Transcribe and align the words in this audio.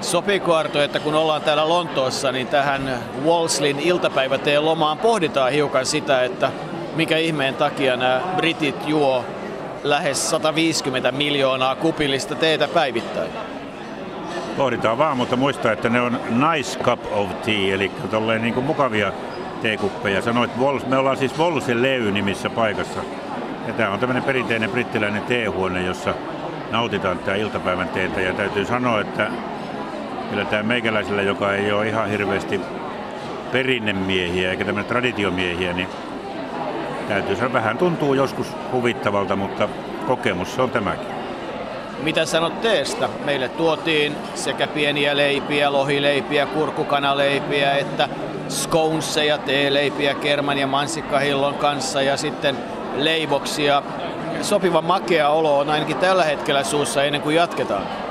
Sopiiko 0.00 0.54
Arto, 0.54 0.82
että 0.82 1.00
kun 1.00 1.14
ollaan 1.14 1.42
täällä 1.42 1.68
Lontoossa, 1.68 2.32
niin 2.32 2.46
tähän 2.46 2.98
Walslin 3.24 3.80
iltapäiväteen 3.80 4.64
lomaan 4.64 4.98
pohditaan 4.98 5.52
hiukan 5.52 5.86
sitä, 5.86 6.22
että 6.22 6.50
mikä 6.96 7.16
ihmeen 7.16 7.54
takia 7.54 7.96
nämä 7.96 8.20
britit 8.36 8.88
juo 8.88 9.24
lähes 9.82 10.30
150 10.30 11.12
miljoonaa 11.12 11.74
kupillista 11.74 12.34
teetä 12.34 12.68
päivittäin? 12.68 13.30
Pohditaan 14.56 14.98
vaan, 14.98 15.16
mutta 15.16 15.36
muista, 15.36 15.72
että 15.72 15.88
ne 15.88 16.00
on 16.00 16.20
nice 16.52 16.78
cup 16.78 17.00
of 17.12 17.42
tea, 17.44 17.74
eli 17.74 17.90
tolleen 18.10 18.42
niin 18.42 18.54
kuin 18.54 18.66
mukavia 18.66 19.12
teekuppeja. 19.62 20.22
Sanoit, 20.22 20.50
me 20.86 20.96
ollaan 20.96 21.16
siis 21.16 21.38
Volsen 21.38 21.82
Levy 21.82 22.12
nimissä 22.12 22.50
paikassa. 22.50 23.00
Ja 23.66 23.72
tämä 23.72 23.90
on 23.90 23.98
tämmöinen 23.98 24.22
perinteinen 24.22 24.70
brittiläinen 24.70 25.22
teehuone, 25.22 25.82
jossa 25.82 26.14
nautitaan 26.70 27.18
tämä 27.18 27.36
iltapäivän 27.36 27.88
teetä. 27.88 28.20
Ja 28.20 28.32
täytyy 28.32 28.64
sanoa, 28.64 29.00
että 29.00 29.30
kyllä 30.30 30.44
tämä 30.44 30.62
meikäläisellä, 30.62 31.22
joka 31.22 31.54
ei 31.54 31.72
ole 31.72 31.88
ihan 31.88 32.10
hirveästi 32.10 32.60
perinnemiehiä 33.52 34.50
eikä 34.50 34.64
tämmöinen 34.64 34.88
traditiomiehiä, 34.88 35.72
niin 35.72 35.88
täytyy 37.08 37.36
sanoa, 37.36 37.52
vähän 37.52 37.78
tuntuu 37.78 38.14
joskus 38.14 38.46
huvittavalta, 38.72 39.36
mutta 39.36 39.68
kokemus 40.06 40.54
se 40.54 40.62
on 40.62 40.70
tämäkin. 40.70 41.16
Mitä 42.02 42.24
sanot 42.24 42.60
teestä? 42.60 43.08
Meille 43.24 43.48
tuotiin 43.48 44.16
sekä 44.34 44.66
pieniä 44.66 45.16
leipiä, 45.16 45.72
lohileipiä, 45.72 46.46
kurkukanaleipiä, 46.46 47.76
että 47.76 48.08
sconeseja, 48.48 49.38
teeleipiä 49.38 50.14
kerman 50.14 50.58
ja 50.58 50.66
mansikkahillon 50.66 51.54
kanssa 51.54 52.02
ja 52.02 52.16
sitten 52.16 52.56
leivoksia. 52.96 53.82
Sopiva 54.42 54.82
makea 54.82 55.28
olo 55.28 55.58
on 55.58 55.70
ainakin 55.70 55.96
tällä 55.96 56.24
hetkellä 56.24 56.64
suussa 56.64 57.04
ennen 57.04 57.22
kuin 57.22 57.36
jatketaan. 57.36 58.05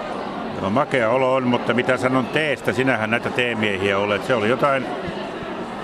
No, 0.65 0.69
makea 0.69 1.09
olo 1.09 1.33
on, 1.33 1.47
mutta 1.47 1.73
mitä 1.73 1.97
sanon 1.97 2.25
teestä, 2.25 2.73
sinähän 2.73 3.09
näitä 3.09 3.29
teemiehiä 3.29 3.97
olet. 3.97 4.25
Se 4.25 4.35
oli 4.35 4.49
jotain, 4.49 4.85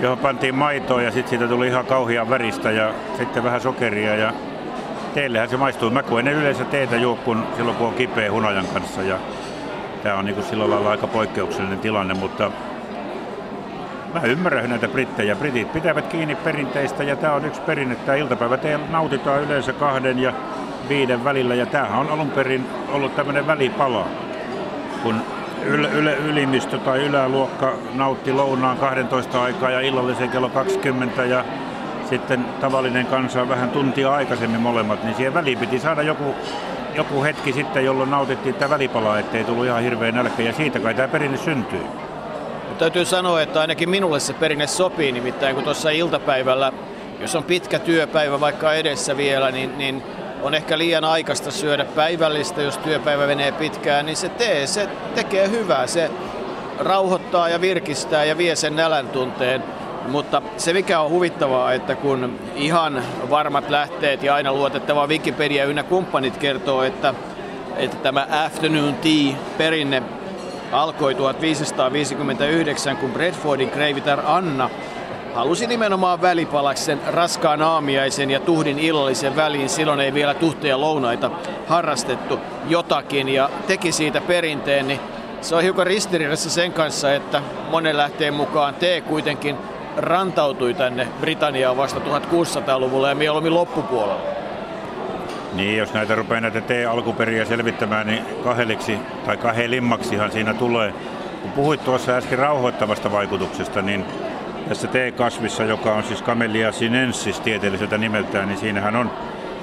johon 0.00 0.18
pantiin 0.18 0.54
maitoa 0.54 1.02
ja 1.02 1.10
sitten 1.10 1.30
siitä 1.30 1.48
tuli 1.48 1.66
ihan 1.66 1.86
kauhean 1.86 2.30
väristä 2.30 2.70
ja 2.70 2.94
sitten 3.18 3.44
vähän 3.44 3.60
sokeria 3.60 4.16
ja 4.16 4.32
teillehän 5.14 5.48
se 5.48 5.56
maistuu. 5.56 5.90
Mä 5.90 6.02
kun 6.02 6.20
en 6.20 6.28
yleensä 6.28 6.64
teetä 6.64 6.96
juo 6.96 7.16
kun 7.16 7.46
silloin 7.56 7.76
kun 7.76 7.86
on 7.86 7.94
kipeä 7.94 8.32
hunajan 8.32 8.66
kanssa 8.66 9.02
ja 9.02 9.18
tämä 10.02 10.18
on 10.18 10.24
niin 10.24 10.42
silloin 10.42 10.70
lailla 10.70 10.90
aika 10.90 11.06
poikkeuksellinen 11.06 11.78
tilanne, 11.78 12.14
mutta 12.14 12.50
mä 14.14 14.20
ymmärrän 14.20 14.70
näitä 14.70 14.88
brittejä. 14.88 15.36
Britit 15.36 15.72
pitävät 15.72 16.06
kiinni 16.06 16.34
perinteistä 16.34 17.04
ja 17.04 17.16
tämä 17.16 17.32
on 17.32 17.44
yksi 17.44 17.60
perinne. 17.60 17.94
Tämä 17.94 18.16
iltapäivä 18.16 18.58
nautitaan 18.90 19.42
yleensä 19.42 19.72
kahden 19.72 20.18
ja 20.18 20.32
viiden 20.88 21.24
välillä 21.24 21.54
ja 21.54 21.66
tämähän 21.66 22.00
on 22.00 22.10
alun 22.10 22.30
perin 22.30 22.66
ollut 22.88 23.16
tämmöinen 23.16 23.46
välipala. 23.46 24.06
Kun 25.02 25.22
yl, 25.64 25.84
yl, 25.84 26.06
ylimistö 26.06 26.78
tai 26.78 26.98
yläluokka 26.98 27.72
nautti 27.94 28.32
lounaan 28.32 28.76
12 28.76 29.42
aikaa 29.42 29.70
ja 29.70 29.80
illallisen 29.80 30.30
kello 30.30 30.48
20 30.48 31.24
ja 31.24 31.44
sitten 32.08 32.44
tavallinen 32.60 33.06
kansa 33.06 33.48
vähän 33.48 33.70
tuntia 33.70 34.14
aikaisemmin 34.14 34.60
molemmat, 34.60 35.04
niin 35.04 35.14
siihen 35.14 35.34
väliin 35.34 35.58
piti 35.58 35.78
saada 35.78 36.02
joku, 36.02 36.34
joku 36.94 37.22
hetki 37.22 37.52
sitten, 37.52 37.84
jolloin 37.84 38.10
nautittiin 38.10 38.54
tätä 38.54 38.70
välipalaa, 38.70 39.18
ettei 39.18 39.44
tullut 39.44 39.66
ihan 39.66 39.82
hirveä 39.82 40.12
nälkä 40.12 40.42
ja 40.42 40.52
siitä 40.52 40.80
kai 40.80 40.94
tämä 40.94 41.08
perinne 41.08 41.36
syntyy. 41.36 41.82
Täytyy 42.78 43.04
sanoa, 43.04 43.42
että 43.42 43.60
ainakin 43.60 43.90
minulle 43.90 44.20
se 44.20 44.32
perinne 44.32 44.66
sopii, 44.66 45.12
nimittäin 45.12 45.54
kun 45.54 45.64
tuossa 45.64 45.90
iltapäivällä, 45.90 46.72
jos 47.20 47.34
on 47.34 47.44
pitkä 47.44 47.78
työpäivä 47.78 48.40
vaikka 48.40 48.74
edessä 48.74 49.16
vielä, 49.16 49.50
niin, 49.50 49.78
niin 49.78 50.02
on 50.42 50.54
ehkä 50.54 50.78
liian 50.78 51.04
aikaista 51.04 51.50
syödä 51.50 51.84
päivällistä, 51.84 52.62
jos 52.62 52.78
työpäivä 52.78 53.26
menee 53.26 53.52
pitkään, 53.52 54.06
niin 54.06 54.16
se 54.16 54.28
tee, 54.28 54.66
se 54.66 54.88
tekee 55.14 55.50
hyvää. 55.50 55.86
Se 55.86 56.10
rauhoittaa 56.78 57.48
ja 57.48 57.60
virkistää 57.60 58.24
ja 58.24 58.38
vie 58.38 58.56
sen 58.56 58.76
nälän 58.76 59.08
tunteen. 59.08 59.64
Mutta 60.08 60.42
se 60.56 60.72
mikä 60.72 61.00
on 61.00 61.10
huvittavaa, 61.10 61.72
että 61.72 61.94
kun 61.94 62.38
ihan 62.54 63.02
varmat 63.30 63.70
lähteet 63.70 64.22
ja 64.22 64.34
aina 64.34 64.52
luotettava 64.52 65.06
Wikipedia 65.06 65.64
ynnä 65.64 65.82
kumppanit 65.82 66.36
kertoo, 66.36 66.82
että, 66.82 67.14
että 67.76 67.96
tämä 67.96 68.26
afternoon 68.44 68.94
tea 68.94 69.36
perinne 69.58 70.02
alkoi 70.72 71.14
1559, 71.14 72.96
kun 72.96 73.10
Bradfordin 73.10 73.70
kreivitar 73.70 74.22
Anna 74.26 74.70
halusi 75.34 75.66
nimenomaan 75.66 76.22
välipalaksen 76.22 77.00
raskaan 77.06 77.62
aamiaisen 77.62 78.30
ja 78.30 78.40
tuhdin 78.40 78.78
illallisen 78.78 79.36
väliin. 79.36 79.68
Silloin 79.68 80.00
ei 80.00 80.14
vielä 80.14 80.34
tuhteja 80.34 80.80
lounaita 80.80 81.30
harrastettu 81.68 82.40
jotakin 82.68 83.28
ja 83.28 83.50
teki 83.66 83.92
siitä 83.92 84.20
perinteen, 84.20 84.88
niin 84.88 85.00
se 85.40 85.54
on 85.54 85.62
hiukan 85.62 85.86
ristiriidassa 85.86 86.50
sen 86.50 86.72
kanssa, 86.72 87.14
että 87.14 87.42
monen 87.70 87.96
lähteen 87.96 88.34
mukaan 88.34 88.74
tee 88.74 89.00
kuitenkin 89.00 89.56
rantautui 89.96 90.74
tänne 90.74 91.08
Britanniaan 91.20 91.76
vasta 91.76 92.00
1600-luvulla 92.00 93.08
ja 93.08 93.14
mieluummin 93.14 93.54
loppupuolella. 93.54 94.20
Niin, 95.52 95.78
jos 95.78 95.94
näitä 95.94 96.14
rupeaa 96.14 96.40
näitä 96.40 96.60
T-alkuperiä 96.60 97.44
selvittämään, 97.44 98.06
niin 98.06 98.22
kaheliksi 98.44 98.98
tai 99.26 99.36
kahelimmaksihan 99.36 100.32
siinä 100.32 100.54
tulee. 100.54 100.94
Kun 101.42 101.52
puhuit 101.52 101.84
tuossa 101.84 102.12
äsken 102.12 102.38
rauhoittavasta 102.38 103.12
vaikutuksesta, 103.12 103.82
niin 103.82 104.04
tässä 104.68 104.88
T-kasvissa, 104.88 105.64
joka 105.64 105.94
on 105.94 106.02
siis 106.02 106.22
Camellia 106.22 106.72
sinensis 106.72 107.40
tieteelliseltä 107.40 107.98
nimeltään, 107.98 108.48
niin 108.48 108.58
siinähän 108.58 108.96
on 108.96 109.10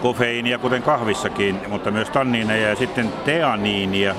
kofeiinia, 0.01 0.57
kuten 0.57 0.83
kahvissakin, 0.83 1.59
mutta 1.67 1.91
myös 1.91 2.09
tanniineja 2.09 2.69
ja 2.69 2.75
sitten 2.75 3.13
teaniinia. 3.25 4.15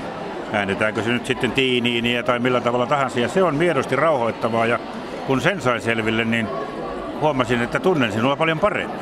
Äännetäänkö 0.53 1.03
se 1.03 1.09
nyt 1.09 1.25
sitten 1.25 1.51
tiiniiniä 1.51 2.23
tai 2.23 2.39
millä 2.39 2.61
tavalla 2.61 2.85
tahansa. 2.85 3.19
Ja 3.19 3.27
se 3.27 3.43
on 3.43 3.55
miedosti 3.55 3.95
rauhoittavaa 3.95 4.65
ja 4.65 4.79
kun 5.27 5.41
sen 5.41 5.61
sain 5.61 5.81
selville, 5.81 6.25
niin 6.25 6.47
huomasin, 7.21 7.61
että 7.61 7.79
tunnen 7.79 8.11
sinua 8.11 8.35
paljon 8.35 8.59
paremmin. 8.59 8.99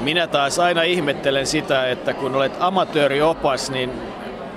Minä 0.00 0.26
taas 0.26 0.58
aina 0.58 0.82
ihmettelen 0.82 1.46
sitä, 1.46 1.88
että 1.88 2.14
kun 2.14 2.34
olet 2.34 2.52
amatööriopas, 2.60 3.70
niin 3.70 3.90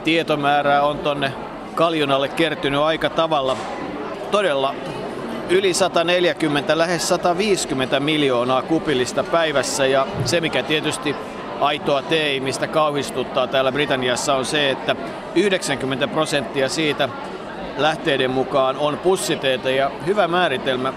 tietomäärää 0.03 0.83
on 0.83 0.99
tonne 0.99 1.33
kaljunalle 1.75 2.27
kertynyt 2.27 2.81
aika 2.81 3.09
tavalla. 3.09 3.57
Todella 4.31 4.75
yli 5.51 5.73
140, 5.73 6.77
lähes 6.77 7.07
150 7.07 7.99
miljoonaa 7.99 8.61
kupillista 8.61 9.23
päivässä 9.23 9.85
ja 9.85 10.07
se 10.25 10.41
mikä 10.41 10.63
tietysti 10.63 11.15
aitoa 11.59 12.01
teimistä 12.01 12.67
kauhistuttaa 12.67 13.47
täällä 13.47 13.71
Britanniassa 13.71 14.35
on 14.35 14.45
se, 14.45 14.69
että 14.69 14.95
90 15.35 16.07
prosenttia 16.07 16.69
siitä 16.69 17.09
lähteiden 17.77 18.31
mukaan 18.31 18.77
on 18.77 18.97
pussiteitä 18.97 19.69
ja 19.69 19.91
hyvä 20.05 20.27
määritelmä 20.27 20.93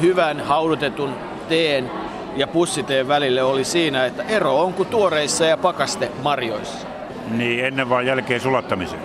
hyvän 0.00 0.40
haudutetun 0.40 1.14
teen 1.48 1.90
ja 2.36 2.46
pussiteen 2.46 3.08
välille 3.08 3.42
oli 3.42 3.64
siinä, 3.64 4.06
että 4.06 4.22
ero 4.22 4.60
on 4.60 4.74
kuin 4.74 4.88
tuoreissa 4.88 5.44
ja 5.44 5.56
pakaste 5.56 6.10
marjoissa. 6.22 6.86
Niin, 7.30 7.64
ennen 7.64 7.88
vaan 7.88 8.06
jälkeen 8.06 8.40
sulattamisen. 8.40 9.00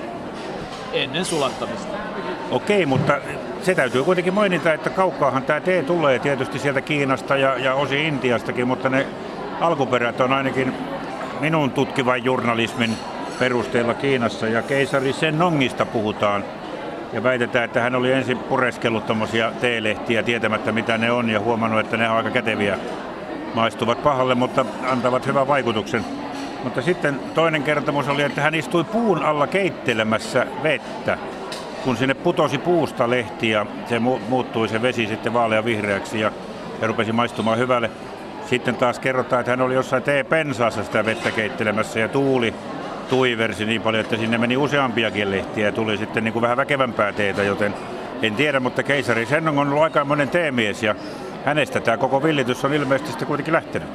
Ennen 0.93 1.25
sulattamista. 1.25 1.97
Okei, 2.51 2.85
mutta 2.85 3.17
se 3.65 3.75
täytyy 3.75 4.03
kuitenkin 4.03 4.33
mainita, 4.33 4.73
että 4.73 4.89
kaukkaahan 4.89 5.43
tämä 5.43 5.59
tee 5.59 5.83
tulee 5.83 6.19
tietysti 6.19 6.59
sieltä 6.59 6.81
Kiinasta 6.81 7.37
ja, 7.37 7.57
ja 7.57 7.73
osin 7.73 7.99
Intiastakin, 7.99 8.67
mutta 8.67 8.89
ne 8.89 9.07
alkuperät 9.59 10.21
on 10.21 10.33
ainakin 10.33 10.73
minun 11.39 11.71
tutkivan 11.71 12.23
journalismin 12.23 12.97
perusteella 13.39 13.93
Kiinassa 13.93 14.47
ja 14.47 14.61
keisari 14.61 15.13
Senongista 15.13 15.85
puhutaan– 15.85 16.43
ja 17.13 17.23
väitetään, 17.23 17.65
että 17.65 17.81
hän 17.81 17.95
oli 17.95 18.11
ensin 18.11 18.37
pureskellut 18.37 19.05
tuommoisia 19.05 19.51
teelehtiä 19.61 20.23
tietämättä 20.23 20.71
mitä 20.71 20.97
ne 20.97 21.11
on 21.11 21.29
ja 21.29 21.39
huomannut, 21.39 21.79
että 21.79 21.97
ne 21.97 22.09
on 22.09 22.17
aika 22.17 22.29
käteviä. 22.29 22.79
Maistuvat 23.53 24.03
pahalle, 24.03 24.35
mutta 24.35 24.65
antavat 24.83 25.27
hyvän 25.27 25.47
vaikutuksen. 25.47 26.05
Mutta 26.63 26.81
sitten 26.81 27.19
toinen 27.33 27.63
kertomus 27.63 28.07
oli, 28.07 28.21
että 28.21 28.41
hän 28.41 28.55
istui 28.55 28.83
puun 28.83 29.23
alla 29.23 29.47
keittelemässä 29.47 30.47
vettä. 30.63 31.17
Kun 31.83 31.97
sinne 31.97 32.13
putosi 32.13 32.57
puusta 32.57 33.09
lehti 33.09 33.49
ja 33.49 33.65
se 33.89 33.99
muuttui 33.99 34.67
se 34.67 34.81
vesi 34.81 35.07
sitten 35.07 35.33
vaalea 35.33 35.65
vihreäksi 35.65 36.19
ja, 36.19 36.31
ja 36.81 36.87
rupesi 36.87 37.11
maistumaan 37.11 37.57
hyvälle. 37.57 37.91
Sitten 38.45 38.75
taas 38.75 38.99
kerrotaan, 38.99 39.39
että 39.39 39.51
hän 39.51 39.61
oli 39.61 39.73
jossain 39.73 40.03
tee-pensaassa 40.03 40.83
sitä 40.83 41.05
vettä 41.05 41.31
keittelemässä 41.31 41.99
ja 41.99 42.07
tuuli 42.07 42.53
tuiversi 43.09 43.65
niin 43.65 43.81
paljon, 43.81 44.01
että 44.01 44.17
sinne 44.17 44.37
meni 44.37 44.57
useampiakin 44.57 45.31
lehtiä 45.31 45.65
ja 45.65 45.71
tuli 45.71 45.97
sitten 45.97 46.23
niin 46.23 46.33
kuin 46.33 46.41
vähän 46.41 46.57
väkevämpää 46.57 47.13
teetä, 47.13 47.43
joten 47.43 47.73
en 48.21 48.35
tiedä, 48.35 48.59
mutta 48.59 48.83
keisari 48.83 49.25
sen 49.25 49.47
on 49.47 49.59
ollut 49.59 49.83
aika 49.83 50.05
monen 50.05 50.29
teemies 50.29 50.83
ja 50.83 50.95
hänestä 51.45 51.79
tämä 51.79 51.97
koko 51.97 52.23
villitys 52.23 52.65
on 52.65 52.73
ilmeisesti 52.73 53.09
sitten 53.11 53.27
kuitenkin 53.27 53.53
lähtenyt. 53.53 53.89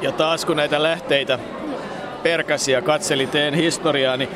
Ja 0.00 0.12
taas 0.12 0.44
kun 0.44 0.56
näitä 0.56 0.82
lähteitä 0.82 1.38
perkäsi 2.22 2.72
ja 2.72 2.82
katseli 2.82 3.26
teen 3.26 3.54
historiaa, 3.54 4.16
niin 4.16 4.28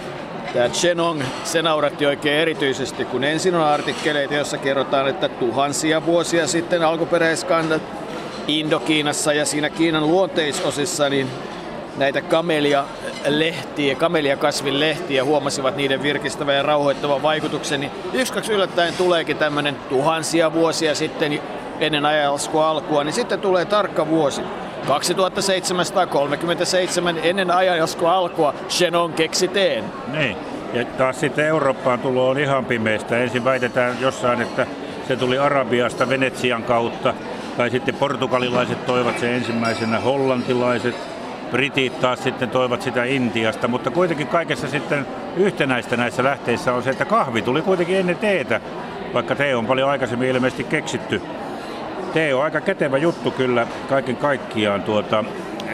tämä 0.55 0.69
Chenong, 0.69 1.23
se 1.45 1.63
nauratti 1.63 2.07
oikein 2.07 2.41
erityisesti, 2.41 3.05
kun 3.05 3.25
ensin 3.25 3.55
on 3.55 3.63
artikkeleita, 3.63 4.35
joissa 4.35 4.59
kerrotaan, 4.59 5.09
että 5.09 5.29
tuhansia 5.29 6.07
vuosia 6.07 6.47
sitten 6.47 6.83
alkuperäiskannat 6.83 7.83
Indokiinassa 8.49 9.33
ja 9.33 9.45
siinä 9.47 9.71
Kiinan 9.71 10.07
luonteisosissa, 10.09 11.09
niin 11.09 11.29
näitä 11.97 12.23
kamelia 12.23 12.85
lehtiä, 13.27 13.95
kamelia 13.95 14.37
kasvin 14.37 14.81
lehtiä, 14.81 15.25
huomasivat 15.25 15.77
niiden 15.77 16.03
virkistävän 16.03 16.57
ja 16.57 16.63
rauhoittavan 16.63 17.23
vaikutuksen, 17.23 17.81
niin 17.81 17.93
yksi 18.13 18.33
kaksi 18.33 18.53
yllättäen 18.53 18.95
tuleekin 18.95 19.37
tämmöinen 19.37 19.77
tuhansia 19.89 20.53
vuosia 20.53 20.95
sitten 20.95 21.41
ennen 21.81 22.07
ajanlaskua 22.07 22.69
alkua, 22.69 23.05
niin 23.05 23.13
sitten 23.13 23.41
tulee 23.41 23.65
tarkka 23.65 24.09
vuosi. 24.09 24.43
2737 24.87 27.19
ennen 27.23 27.51
ajanlaskua 27.51 28.15
alkua 28.15 28.55
Shenon 28.69 29.13
keksi 29.13 29.49
teen. 29.49 29.85
Niin. 30.13 30.37
Ja 30.73 30.85
taas 30.85 31.21
sitten 31.21 31.47
Eurooppaan 31.47 31.99
tulo 31.99 32.29
on 32.29 32.39
ihan 32.39 32.65
pimeistä. 32.65 33.19
Ensin 33.19 33.45
väitetään 33.45 33.97
jossain, 34.01 34.43
että 34.43 34.67
se 35.09 35.17
tuli 35.17 35.39
Arabiasta 35.39 36.09
Venetsian 36.09 36.63
kautta. 36.63 37.15
Tai 37.57 37.71
sitten 37.71 37.95
portugalilaiset 37.95 38.87
toivat 38.87 39.19
sen 39.19 39.31
ensimmäisenä, 39.31 40.01
hollantilaiset, 40.01 40.95
britit 41.51 42.01
taas 42.01 42.23
sitten 42.23 42.51
toivat 42.51 42.83
sitä 42.83 43.05
Intiasta. 43.05 43.69
Mutta 43.69 43.91
kuitenkin 43.91 44.27
kaikessa 44.27 44.69
sitten 44.69 45.07
yhtenäistä 45.37 45.97
näissä 45.97 46.25
lähteissä 46.25 46.73
on 46.73 46.83
se, 46.83 46.91
että 46.91 47.05
kahvi 47.05 47.43
tuli 47.43 47.63
kuitenkin 47.63 47.97
ennen 47.97 48.17
teetä, 48.17 48.61
vaikka 49.15 49.35
tee 49.35 49.57
on 49.57 49.67
paljon 49.67 49.91
aikaisemmin 49.91 50.29
ilmeisesti 50.29 50.65
keksitty. 50.65 51.23
Tee 52.15 52.35
on 52.35 52.43
aika 52.43 52.61
kätevä 52.61 52.99
juttu 52.99 53.31
kyllä 53.31 53.67
kaiken 53.89 54.17
kaikkiaan. 54.17 54.83
Tuota, 54.83 55.25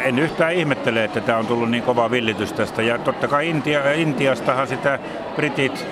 en 0.04 0.18
yhtään 0.18 0.54
ihmettele, 0.54 1.04
että 1.04 1.20
tämä 1.20 1.38
on 1.38 1.46
tullut 1.46 1.70
niin 1.70 1.82
kova 1.82 2.10
villitys 2.10 2.52
tästä. 2.52 2.82
Ja 2.82 2.98
totta 2.98 3.28
kai 3.28 3.48
Intia, 3.48 3.92
Intiastahan 3.92 4.66
sitä 4.66 4.98
britit 5.36 5.86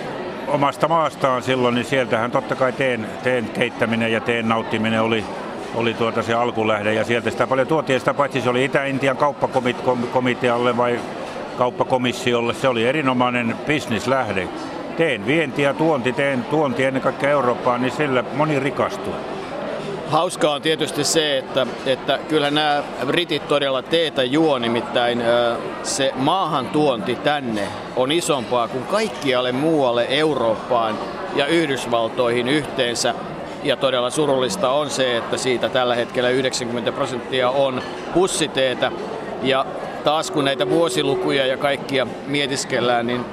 omasta 0.46 0.88
maastaan 0.88 1.42
silloin, 1.42 1.74
niin 1.74 1.84
sieltähän 1.84 2.30
totta 2.30 2.54
kai 2.54 2.72
teen, 2.72 3.06
teen 3.22 3.44
keittäminen 3.44 4.12
ja 4.12 4.20
teen 4.20 4.48
nauttiminen 4.48 5.02
oli, 5.02 5.24
oli 5.74 5.94
tuota 5.94 6.22
se 6.22 6.34
alkulähde. 6.34 6.94
Ja 6.94 7.04
sieltä 7.04 7.30
sitä 7.30 7.46
paljon 7.46 7.66
tuotiin 7.66 8.00
sitä, 8.00 8.14
paitsi 8.14 8.40
se 8.40 8.50
oli 8.50 8.64
Itä-Intian 8.64 9.16
kauppakomitealle 9.16 10.76
vai 10.76 11.00
kauppakomissiolle. 11.58 12.54
Se 12.54 12.68
oli 12.68 12.86
erinomainen 12.86 13.56
bisnislähde. 13.66 14.48
Teen 14.96 15.26
vienti 15.26 15.62
ja 15.62 15.74
tuonti, 15.74 16.12
teen 16.12 16.44
tuonti 16.44 16.84
ennen 16.84 17.02
kaikkea 17.02 17.30
Eurooppaan, 17.30 17.82
niin 17.82 17.92
sillä 17.92 18.24
moni 18.34 18.60
rikastuu. 18.60 19.14
Hauskaa 20.08 20.54
on 20.54 20.62
tietysti 20.62 21.04
se, 21.04 21.38
että, 21.38 21.66
että 21.86 22.18
kyllä 22.28 22.50
nämä 22.50 22.82
britit 23.06 23.48
todella 23.48 23.82
teetä 23.82 24.22
juo, 24.22 24.58
nimittäin 24.58 25.22
se 25.82 26.12
maahantuonti 26.16 27.14
tänne 27.14 27.68
on 27.96 28.12
isompaa 28.12 28.68
kuin 28.68 28.84
kaikkialle 28.84 29.52
muualle 29.52 30.06
Eurooppaan 30.08 30.98
ja 31.36 31.46
Yhdysvaltoihin 31.46 32.48
yhteensä. 32.48 33.14
Ja 33.62 33.76
todella 33.76 34.10
surullista 34.10 34.70
on 34.70 34.90
se, 34.90 35.16
että 35.16 35.36
siitä 35.36 35.68
tällä 35.68 35.94
hetkellä 35.94 36.30
90 36.30 36.92
prosenttia 36.92 37.50
on 37.50 37.82
pussiteetä. 38.14 38.92
Ja 39.42 39.66
taas 40.04 40.30
kun 40.30 40.44
näitä 40.44 40.70
vuosilukuja 40.70 41.46
ja 41.46 41.56
kaikkia 41.56 42.06
mietiskellään, 42.26 43.06
niin 43.06 43.24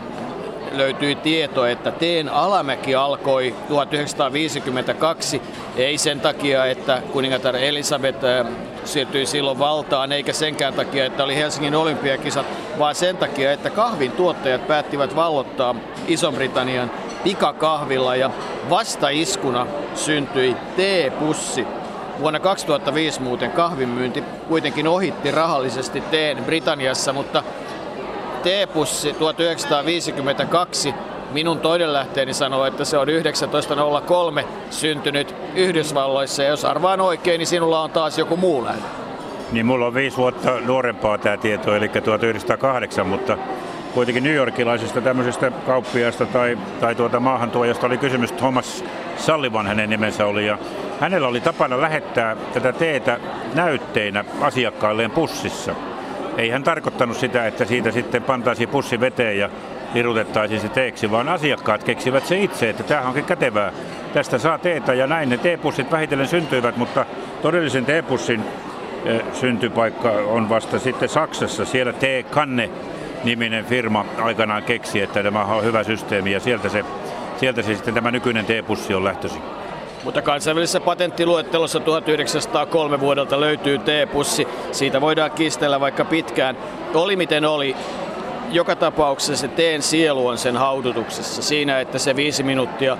löytyi 0.78 1.16
tieto, 1.16 1.66
että 1.66 1.92
teen 1.92 2.30
alamäki 2.30 2.96
alkoi 2.96 3.56
1952, 3.68 5.42
ei 5.78 5.98
sen 5.98 6.20
takia, 6.20 6.66
että 6.66 7.02
kuningatar 7.12 7.56
Elisabeth 7.56 8.26
äh, 8.26 8.48
siirtyi 8.86 9.26
silloin 9.26 9.60
valtaan, 9.60 10.12
eikä 10.12 10.34
senkään 10.34 10.74
takia, 10.74 11.06
että 11.06 11.24
oli 11.24 11.36
Helsingin 11.36 11.76
olympiakisat, 11.76 12.46
vaan 12.80 12.96
sen 12.96 13.18
takia, 13.18 13.52
että 13.52 13.70
kahvin 13.70 14.12
tuottajat 14.12 14.68
päättivät 14.68 15.16
vallottaa 15.16 15.76
Iso-Britannian 16.08 16.92
pikakahvilla 17.24 18.16
ja 18.16 18.30
vastaiskuna 18.70 19.68
syntyi 19.96 20.56
teepussi. 20.76 21.68
Vuonna 22.20 22.40
2005 22.40 23.22
muuten 23.22 23.52
kahvin 23.52 23.90
myynti 23.90 24.24
kuitenkin 24.48 24.88
ohitti 24.88 25.32
rahallisesti 25.32 26.02
teen 26.02 26.44
Britanniassa, 26.44 27.14
mutta 27.14 27.44
teepussi 28.46 29.14
1952 29.14 30.94
minun 31.32 31.60
toinen 31.60 31.94
lähteeni 31.94 32.34
sanoo, 32.34 32.66
että 32.66 32.86
se 32.86 32.98
on 32.98 33.08
1903 33.08 34.46
syntynyt 34.70 35.36
Yhdysvalloissa. 35.56 36.44
Ja 36.44 36.50
jos 36.50 36.66
arvaan 36.66 37.02
oikein, 37.02 37.40
niin 37.40 37.48
sinulla 37.48 37.82
on 37.82 37.92
taas 37.92 38.18
joku 38.18 38.38
muu 38.38 38.66
lähde. 38.66 38.82
Niin 39.52 39.66
mulla 39.66 39.86
on 39.86 39.94
viisi 39.94 40.18
vuotta 40.18 40.60
nuorempaa 40.60 41.18
tämä 41.18 41.38
tieto, 41.38 41.76
eli 41.76 41.90
1908, 41.90 43.08
mutta 43.08 43.38
kuitenkin 43.94 44.24
New 44.24 44.34
Yorkilaisesta 44.34 45.02
tämmöisestä 45.02 45.52
kauppiaasta 45.52 46.26
tai, 46.26 46.58
tai 46.82 46.96
tuota 46.96 47.20
maahantuojasta 47.20 47.88
oli 47.88 47.98
kysymys. 47.98 48.32
Thomas 48.32 48.84
Sullivan 49.18 49.68
hänen 49.68 49.90
nimensä 49.90 50.26
oli 50.26 50.48
ja 50.48 50.58
hänellä 51.00 51.28
oli 51.28 51.42
tapana 51.42 51.82
lähettää 51.82 52.36
tätä 52.54 52.74
teetä 52.74 53.20
näytteinä 53.54 54.26
asiakkailleen 54.42 55.12
pussissa. 55.12 55.76
Ei 56.38 56.50
hän 56.50 56.64
tarkoittanut 56.64 57.18
sitä, 57.18 57.48
että 57.48 57.66
siitä 57.66 57.92
sitten 57.92 58.24
pantaisiin 58.24 58.70
pussi 58.70 59.00
veteen 59.00 59.38
ja 59.38 59.50
lirutettaisiin 59.94 60.62
se 60.62 60.70
teeksi, 60.70 61.12
vaan 61.12 61.30
asiakkaat 61.30 61.84
keksivät 61.84 62.26
se 62.26 62.38
itse, 62.38 62.70
että 62.70 62.84
tämähän 62.84 63.08
onkin 63.08 63.26
kätevää. 63.26 63.72
Tästä 64.14 64.38
saa 64.38 64.58
teetä 64.58 64.94
ja 64.94 65.08
näin 65.08 65.30
ne 65.30 65.38
teepussit 65.38 65.92
vähitellen 65.92 66.28
syntyivät, 66.28 66.78
mutta 66.78 67.06
todellisen 67.42 67.86
teepussin 67.86 68.44
syntypaikka 69.34 70.10
on 70.10 70.50
vasta 70.50 70.80
sitten 70.80 71.10
Saksassa. 71.10 71.66
Siellä 71.66 71.94
T-kanne 71.94 72.70
niminen 73.24 73.66
firma 73.66 74.06
aikanaan 74.22 74.64
keksi, 74.64 75.02
että 75.02 75.24
tämä 75.24 75.46
on 75.46 75.64
hyvä 75.64 75.84
systeemi 75.84 76.32
ja 76.32 76.40
sieltä 76.40 76.70
se, 76.70 76.86
sieltä 77.38 77.62
se 77.62 77.76
sitten 77.76 77.94
tämä 77.94 78.12
nykyinen 78.12 78.46
teepussi 78.46 78.94
on 78.94 79.04
lähtöisin. 79.04 79.42
Mutta 80.06 80.22
kansainvälisessä 80.22 80.80
patenttiluettelossa 80.80 81.80
1903 81.80 83.00
vuodelta 83.00 83.40
löytyy 83.40 83.78
T-pussi. 83.78 84.48
Siitä 84.72 85.02
voidaan 85.02 85.32
kiistellä 85.32 85.80
vaikka 85.80 86.06
pitkään. 86.06 86.58
Oli 86.94 87.16
miten 87.16 87.46
oli, 87.46 87.76
joka 88.52 88.76
tapauksessa 88.76 89.42
se 89.42 89.48
teen 89.48 89.82
sielu 89.82 90.28
on 90.28 90.38
sen 90.38 90.58
haudutuksessa. 90.58 91.42
Siinä, 91.42 91.80
että 91.80 92.00
se 92.00 92.16
viisi 92.16 92.44
minuuttia 92.44 92.98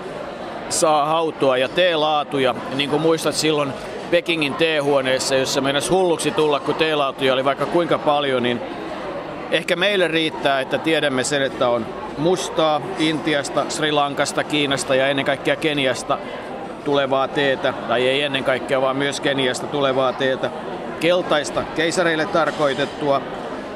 saa 0.70 1.06
hautua 1.06 1.58
ja 1.58 1.70
teelaatuja. 1.70 2.56
Niin 2.76 2.90
kuin 2.90 3.02
muistat 3.02 3.36
silloin 3.36 3.74
Pekingin 4.12 4.54
teehuoneessa, 4.54 5.36
jossa 5.36 5.62
meinasi 5.62 5.90
hulluksi 5.90 6.32
tulla, 6.32 6.60
kun 6.60 6.76
teelaatuja 6.76 7.34
oli 7.34 7.46
vaikka 7.46 7.66
kuinka 7.66 7.98
paljon, 7.98 8.44
niin 8.44 8.62
ehkä 9.52 9.76
meille 9.76 10.08
riittää, 10.08 10.60
että 10.62 10.78
tiedämme 10.78 11.24
sen, 11.24 11.42
että 11.42 11.70
on 11.70 11.86
mustaa 12.18 12.82
Intiasta, 13.00 13.66
Sri 13.70 13.92
Lankasta, 13.92 14.44
Kiinasta 14.44 14.96
ja 14.96 15.08
ennen 15.08 15.26
kaikkea 15.26 15.56
Keniasta 15.56 16.18
tulevaa 16.86 17.28
teetä, 17.28 17.74
tai 17.88 18.08
ei 18.08 18.22
ennen 18.22 18.44
kaikkea, 18.44 18.82
vaan 18.82 18.98
myös 18.98 19.20
Keniasta 19.20 19.68
tulevaa 19.68 20.14
teetä, 20.14 20.50
keltaista 21.00 21.64
keisareille 21.76 22.26
tarkoitettua, 22.26 23.22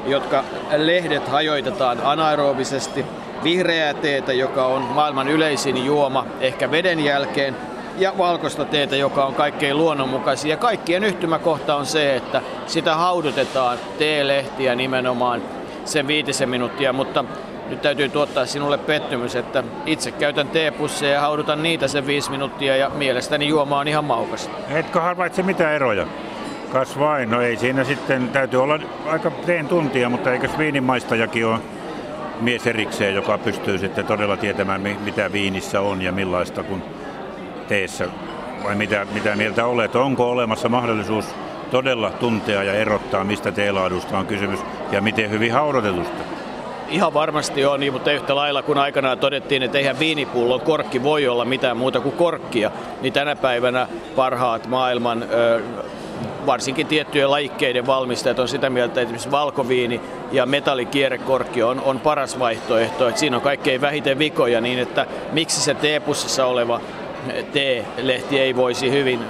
jotka 0.06 0.44
lehdet 0.76 1.28
hajoitetaan 1.28 1.98
anaerobisesti, 2.04 3.04
vihreää 3.44 3.94
teetä, 3.94 4.32
joka 4.32 4.66
on 4.66 4.82
maailman 4.82 5.28
yleisin 5.28 5.84
juoma 5.84 6.26
ehkä 6.40 6.70
veden 6.70 7.04
jälkeen, 7.04 7.56
ja 7.98 8.12
valkoista 8.18 8.64
teetä, 8.64 8.96
joka 8.96 9.24
on 9.24 9.34
kaikkein 9.34 9.78
luonnonmukaisin. 9.78 10.50
Ja 10.50 10.56
kaikkien 10.56 11.04
yhtymäkohta 11.04 11.76
on 11.76 11.86
se, 11.86 12.16
että 12.16 12.42
sitä 12.66 12.94
haudutetaan 12.94 13.78
teelehtiä 13.98 14.74
nimenomaan 14.74 15.42
sen 15.84 16.06
viitisen 16.06 16.48
minuuttia, 16.48 16.92
mutta 16.92 17.24
nyt 17.70 17.82
täytyy 17.82 18.08
tuottaa 18.08 18.46
sinulle 18.46 18.78
pettymys, 18.78 19.36
että 19.36 19.64
itse 19.86 20.10
käytän 20.10 20.48
teepusseja 20.48 21.12
ja 21.12 21.20
haudutan 21.20 21.62
niitä 21.62 21.88
sen 21.88 22.06
viisi 22.06 22.30
minuuttia 22.30 22.76
ja 22.76 22.90
mielestäni 22.90 23.48
juoma 23.48 23.78
on 23.78 23.88
ihan 23.88 24.04
maukas. 24.04 24.50
Etkö 24.68 25.00
havaitse 25.00 25.42
mitä 25.42 25.72
eroja? 25.72 26.06
Kas 26.72 26.98
vain, 26.98 27.30
no 27.30 27.40
ei 27.40 27.56
siinä 27.56 27.84
sitten, 27.84 28.28
täytyy 28.28 28.62
olla 28.62 28.78
aika 29.06 29.30
teen 29.30 29.68
tuntia, 29.68 30.08
mutta 30.08 30.32
eikös 30.32 30.58
viinimaistajakin 30.58 31.46
ole 31.46 31.58
mies 32.40 32.66
erikseen, 32.66 33.14
joka 33.14 33.38
pystyy 33.38 33.78
sitten 33.78 34.06
todella 34.06 34.36
tietämään, 34.36 34.80
mitä 34.80 35.32
viinissä 35.32 35.80
on 35.80 36.02
ja 36.02 36.12
millaista 36.12 36.62
kuin 36.62 36.82
teessä, 37.68 38.08
vai 38.64 38.74
mitä, 38.74 39.06
mitä 39.14 39.36
mieltä 39.36 39.66
olet? 39.66 39.96
Onko 39.96 40.30
olemassa 40.30 40.68
mahdollisuus 40.68 41.24
todella 41.70 42.10
tuntea 42.10 42.62
ja 42.62 42.72
erottaa, 42.72 43.24
mistä 43.24 43.52
teelaadusta 43.52 44.18
on 44.18 44.26
kysymys 44.26 44.60
ja 44.92 45.00
miten 45.00 45.30
hyvin 45.30 45.52
haudotetusta? 45.52 46.39
Ihan 46.90 47.14
varmasti 47.14 47.64
on, 47.64 47.80
niin, 47.80 47.92
mutta 47.92 48.12
yhtä 48.12 48.34
lailla 48.34 48.62
kun 48.62 48.78
aikanaan 48.78 49.18
todettiin, 49.18 49.62
että 49.62 49.78
eihän 49.78 49.98
viinipullon 49.98 50.60
korkki 50.60 51.02
voi 51.02 51.28
olla 51.28 51.44
mitään 51.44 51.76
muuta 51.76 52.00
kuin 52.00 52.16
korkkia, 52.16 52.70
niin 53.00 53.12
tänä 53.12 53.36
päivänä 53.36 53.88
parhaat 54.16 54.66
maailman 54.66 55.24
varsinkin 56.46 56.86
tiettyjen 56.86 57.30
lajikkeiden 57.30 57.86
valmistajat 57.86 58.38
on 58.38 58.48
sitä 58.48 58.70
mieltä, 58.70 58.90
että 58.90 59.00
esimerkiksi 59.00 59.30
valkoviini 59.30 60.00
ja 60.32 60.46
metallikierrekorkki 60.46 61.62
on, 61.62 61.80
on 61.80 62.00
paras 62.00 62.38
vaihtoehto. 62.38 63.08
Että 63.08 63.20
siinä 63.20 63.36
on 63.36 63.42
kaikkein 63.42 63.80
vähiten 63.80 64.18
vikoja 64.18 64.60
niin, 64.60 64.78
että 64.78 65.06
miksi 65.32 65.60
se 65.60 65.74
teepussissa 65.74 66.46
oleva 66.46 66.80
teelehti 67.52 68.40
ei 68.40 68.56
voisi 68.56 68.90
hyvin 68.90 69.20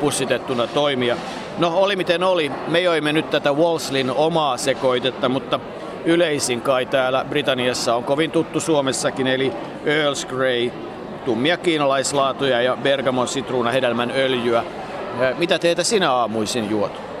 pussitettuna 0.00 0.66
toimia. 0.66 1.16
No 1.58 1.72
oli 1.74 1.96
miten 1.96 2.22
oli, 2.22 2.52
me 2.68 2.80
joimme 2.80 3.12
nyt 3.12 3.30
tätä 3.30 3.52
Wolslin 3.52 4.10
omaa 4.10 4.56
sekoitetta, 4.56 5.28
mutta 5.28 5.60
yleisin 6.04 6.60
kai 6.60 6.86
täällä 6.86 7.24
Britanniassa 7.28 7.94
on 7.94 8.04
kovin 8.04 8.30
tuttu 8.30 8.60
Suomessakin, 8.60 9.26
eli 9.26 9.52
Earl's 9.84 10.28
Grey, 10.28 10.70
tummia 11.24 11.56
kiinalaislaatuja 11.56 12.62
ja 12.62 12.76
bergamon 12.82 13.28
sitruuna 13.28 13.70
hedelmän 13.70 14.12
öljyä. 14.16 14.64
Mitä 15.38 15.58
teitä 15.58 15.82
sinä 15.82 16.12
aamuisin 16.12 16.70
juot? 16.70 17.12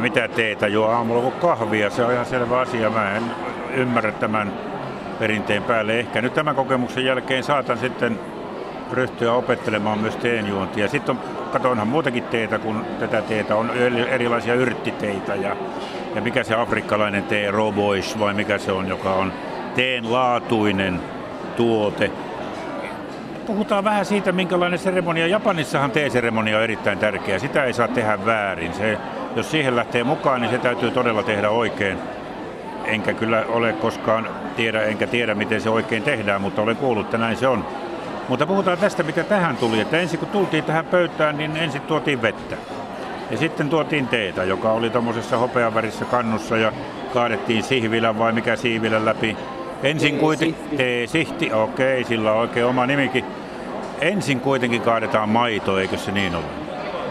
mitä 0.00 0.28
teetä 0.28 0.66
juo 0.68 0.86
aamulla 0.86 1.22
kuin 1.22 1.34
kahvia. 1.34 1.90
Se 1.90 2.04
on 2.04 2.12
ihan 2.12 2.26
selvä 2.26 2.60
asia. 2.60 2.90
Mä 2.90 3.16
en 3.16 3.22
ymmärrä 3.74 4.12
tämän 4.12 4.52
perinteen 5.18 5.62
päälle. 5.62 6.00
Ehkä 6.00 6.22
nyt 6.22 6.34
tämän 6.34 6.54
kokemuksen 6.54 7.04
jälkeen 7.04 7.44
saatan 7.44 7.78
sitten 7.78 8.20
ryhtyä 8.92 9.32
opettelemaan 9.32 9.98
myös 9.98 10.16
teenjuontia. 10.16 10.88
Sitten 10.88 11.16
on, 11.16 11.22
katsonhan 11.52 11.88
muutakin 11.88 12.24
teitä 12.24 12.58
kuin 12.58 12.80
tätä 13.00 13.22
teitä. 13.22 13.56
On 13.56 13.70
erilaisia 14.10 14.54
yrttiteitä 14.54 15.34
ja, 15.34 15.56
ja 16.14 16.20
mikä 16.20 16.44
se 16.44 16.54
afrikkalainen 16.54 17.22
tee, 17.22 17.50
robois 17.50 18.18
vai 18.18 18.34
mikä 18.34 18.58
se 18.58 18.72
on, 18.72 18.88
joka 18.88 19.14
on 19.14 19.32
teen 19.74 20.12
laatuinen 20.12 21.00
tuote. 21.56 22.10
Puhutaan 23.46 23.84
vähän 23.84 24.04
siitä, 24.04 24.32
minkälainen 24.32 24.78
seremonia. 24.78 25.26
Japanissahan 25.26 25.90
teeseremonia 25.90 26.56
on 26.56 26.62
erittäin 26.62 26.98
tärkeä. 26.98 27.38
Sitä 27.38 27.64
ei 27.64 27.72
saa 27.72 27.88
tehdä 27.88 28.26
väärin. 28.26 28.74
Se, 28.74 28.98
jos 29.36 29.50
siihen 29.50 29.76
lähtee 29.76 30.04
mukaan, 30.04 30.40
niin 30.40 30.50
se 30.50 30.58
täytyy 30.58 30.90
todella 30.90 31.22
tehdä 31.22 31.50
oikein. 31.50 31.98
Enkä 32.84 33.12
kyllä 33.12 33.44
ole 33.48 33.72
koskaan 33.72 34.28
tiedä, 34.56 34.82
enkä 34.82 35.06
tiedä 35.06 35.34
miten 35.34 35.60
se 35.60 35.70
oikein 35.70 36.02
tehdään, 36.02 36.40
mutta 36.40 36.62
olen 36.62 36.76
kuullut, 36.76 37.06
että 37.06 37.18
näin 37.18 37.36
se 37.36 37.48
on. 37.48 37.66
Mutta 38.28 38.46
puhutaan 38.46 38.78
tästä, 38.78 39.02
mitä 39.02 39.24
tähän 39.24 39.56
tuli. 39.56 39.80
Että 39.80 39.98
ensin 39.98 40.18
kun 40.18 40.28
tultiin 40.28 40.64
tähän 40.64 40.84
pöytään, 40.84 41.36
niin 41.36 41.56
ensin 41.56 41.82
tuotiin 41.82 42.22
vettä. 42.22 42.56
Ja 43.34 43.38
sitten 43.38 43.70
tuotiin 43.70 44.08
teetä, 44.08 44.44
joka 44.44 44.72
oli 44.72 44.90
tuommoisessa 44.90 45.38
hopeavärissä 45.38 46.04
kannussa 46.04 46.56
ja 46.56 46.72
kaadettiin 47.12 47.62
sihvilän 47.62 48.18
vai 48.18 48.32
mikä 48.32 48.56
siivilän 48.56 49.04
läpi. 49.04 49.36
Ensin 49.82 50.18
kuitenkin, 50.18 50.76
teesihti, 50.76 51.52
okei, 51.52 52.00
okay, 52.00 52.08
sillä 52.08 52.32
on 52.32 52.38
oikein 52.38 52.66
oma 52.66 52.86
nimikin. 52.86 53.24
Ensin 54.00 54.40
kuitenkin 54.40 54.82
kaadetaan 54.82 55.28
maito, 55.28 55.78
eikö 55.78 55.96
se 55.96 56.12
niin 56.12 56.34
ole? 56.34 56.44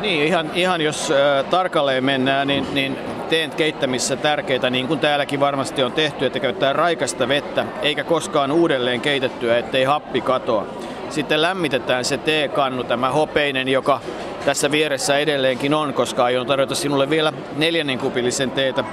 Niin, 0.01 0.27
ihan, 0.27 0.51
ihan 0.53 0.81
jos 0.81 1.11
äh, 1.11 1.45
tarkalleen 1.45 2.03
mennään, 2.03 2.47
niin, 2.47 2.65
niin 2.73 2.97
teen 3.29 3.51
keittämissä 3.51 4.15
tärkeitä, 4.15 4.69
niin 4.69 4.87
kuin 4.87 4.99
täälläkin 4.99 5.39
varmasti 5.39 5.83
on 5.83 5.91
tehty, 5.91 6.25
että 6.25 6.39
käyttää 6.39 6.73
raikasta 6.73 7.27
vettä, 7.27 7.65
eikä 7.81 8.03
koskaan 8.03 8.51
uudelleen 8.51 9.01
keitettyä, 9.01 9.57
ettei 9.57 9.83
happi 9.83 10.21
katoa. 10.21 10.67
Sitten 11.09 11.41
lämmitetään 11.41 12.05
se 12.05 12.17
teekannu, 12.17 12.83
tämä 12.83 13.09
hopeinen, 13.09 13.67
joka 13.67 14.01
tässä 14.45 14.71
vieressä 14.71 15.17
edelleenkin 15.17 15.73
on, 15.73 15.93
koska 15.93 16.23
aion 16.23 16.47
tarjota 16.47 16.75
sinulle 16.75 17.09
vielä 17.09 17.33
neljännen 17.55 17.99
kupillisen 17.99 18.51
teetä. 18.51 18.83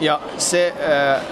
Ja 0.00 0.20
se 0.38 0.74
äh, 1.14 1.22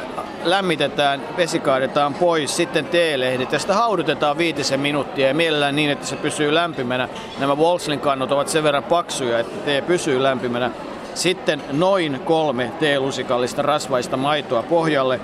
lämmitetään, 0.45 1.23
vesi 1.37 1.59
kaadetaan 1.59 2.15
pois, 2.15 2.57
sitten 2.57 2.85
teelehdit 2.85 3.53
ja 3.53 3.59
sitä 3.59 3.75
haudutetaan 3.75 4.39
viitisen 4.39 4.81
minuuttia 4.81 5.29
ja 5.29 5.35
mielellään 5.35 5.77
niin, 5.77 5.91
että 5.91 6.07
se 6.07 6.17
pysyy 6.17 6.55
lämpimänä. 6.55 7.09
Nämä 7.39 7.55
Wolfslin 7.55 8.01
kannot 8.01 8.33
ovat 8.33 8.49
sen 8.49 8.65
verran 8.65 8.85
paksuja, 8.85 9.39
että 9.39 9.57
tee 9.65 9.83
pysyy 9.83 10.23
lämpimänä. 10.23 10.71
Sitten 11.15 11.63
noin 11.73 12.21
kolme 12.25 12.73
teelusikallista 12.81 13.63
rasvaista 13.63 14.17
maitoa 14.17 14.63
pohjalle 14.63 15.21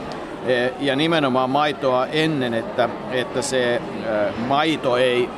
e, 0.47 0.69
ja 0.81 0.97
nimenomaan 0.97 1.51
maitoa 1.51 2.07
ennen, 2.07 2.55
että, 2.55 2.89
että 3.11 3.43
se 3.43 3.75
e, 3.75 3.81
maito 4.39 4.97
ei 4.97 5.29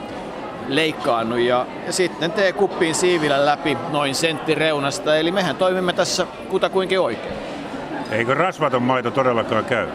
leikkaannu 0.75 1.37
ja, 1.37 1.67
ja 1.87 1.93
sitten 1.93 2.33
tee 2.33 2.52
kuppiin 2.52 2.95
siivillä 2.95 3.47
läpi 3.47 3.76
noin 3.91 4.14
sentti 4.14 4.55
reunasta. 4.55 5.17
Eli 5.17 5.33
mehän 5.33 5.57
toimimme 5.57 5.93
tässä 5.93 6.26
kutakuinkin 6.49 7.00
oikein. 7.00 7.35
Eikö 8.11 8.35
rasvaton 8.35 8.83
maito 8.83 9.11
todellakaan 9.11 9.64
käy? 9.64 9.87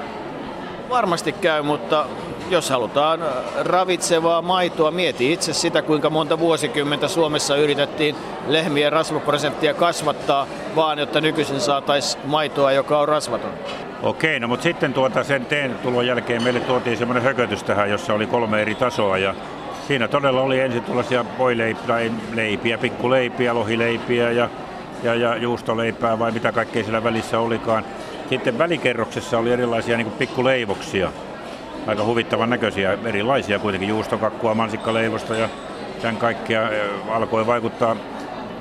Varmasti 0.90 1.32
käy, 1.32 1.62
mutta 1.62 2.06
jos 2.50 2.70
halutaan 2.70 3.20
ravitsevaa 3.60 4.42
maitoa, 4.42 4.92
mieti 4.92 5.34
itse 5.34 5.54
sitä, 5.54 5.82
kuinka 5.82 6.10
monta 6.10 6.40
vuosikymmentä 6.40 7.08
Suomessa 7.08 7.56
yritettiin 7.56 8.16
lehmien 8.48 8.92
rasvaprosenttia 8.92 9.74
kasvattaa, 9.74 10.48
vaan 10.76 11.00
jotta 11.00 11.22
nykyisin 11.22 11.60
saataisiin 11.60 12.24
maitoa, 12.26 12.72
joka 12.72 13.00
on 13.00 13.08
rasvaton. 13.08 13.52
Okei, 14.04 14.40
no 14.40 14.48
mutta 14.48 14.64
sitten 14.64 14.94
tuota 14.94 15.24
sen 15.24 15.46
teen 15.46 15.76
tulon 15.84 16.08
jälkeen 16.08 16.44
meille 16.44 16.60
tuotiin 16.60 16.98
semmoinen 16.98 17.24
hökötys 17.24 17.64
tähän, 17.64 17.90
jossa 17.90 18.14
oli 18.14 18.28
kolme 18.28 18.62
eri 18.62 18.76
tasoa 18.76 19.18
ja 19.18 19.36
siinä 19.88 20.08
todella 20.08 20.42
oli 20.42 20.60
ensin 20.60 20.84
tuollaisia 20.84 21.26
voileipiä, 21.38 22.78
pikkuleipiä, 22.78 23.54
lohileipiä 23.56 24.32
ja, 24.32 24.50
ja, 25.04 25.16
ja 25.16 25.36
juustoleipää 25.36 26.20
vai 26.20 26.32
mitä 26.32 26.52
kaikkea 26.52 26.84
siellä 26.84 27.04
välissä 27.04 27.40
olikaan. 27.40 27.86
Sitten 28.30 28.58
välikerroksessa 28.58 29.40
oli 29.40 29.52
erilaisia 29.52 29.98
niin 29.98 30.12
pikkuleivoksia, 30.12 31.12
aika 31.88 32.04
huvittavan 32.04 32.50
näköisiä, 32.50 32.98
erilaisia 33.06 33.60
kuitenkin, 33.60 33.90
juustokakkua, 33.90 34.56
mansikkaleivosta 34.56 35.36
ja 35.36 35.50
tämän 36.02 36.18
kaikkea 36.18 36.70
alkoi 37.10 37.48
vaikuttaa 37.48 37.96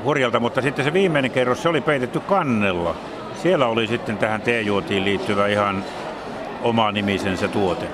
hurjalta, 0.04 0.40
mutta 0.40 0.62
sitten 0.62 0.84
se 0.84 0.92
viimeinen 0.92 1.30
kerros, 1.30 1.62
se 1.62 1.68
oli 1.68 1.80
peitetty 1.80 2.20
kannella. 2.20 2.94
Siellä 3.42 3.66
oli 3.66 3.86
sitten 3.86 4.18
tähän 4.18 4.42
teejuotiin 4.42 5.04
liittyvä 5.04 5.46
ihan 5.46 5.84
oma 6.62 6.92
nimisensä 6.92 7.48
tuote. 7.48 7.86